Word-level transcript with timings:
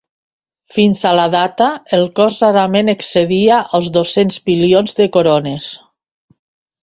Fins 0.75 0.99
a 1.07 1.09
la 1.17 1.25
data 1.33 1.65
el 1.97 2.05
cost 2.19 2.45
rarament 2.47 2.89
excedia 2.93 3.59
els 3.79 3.89
dos-cents 3.99 4.41
milions 4.47 4.97
de 5.01 5.07
corones. 5.19 5.69